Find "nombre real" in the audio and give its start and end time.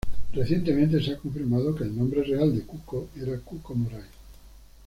1.95-2.55